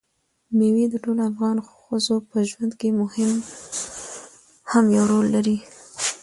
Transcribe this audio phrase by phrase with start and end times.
[0.57, 2.87] مېوې د ټولو افغان ښځو په ژوند کې
[4.71, 5.57] هم یو رول لري.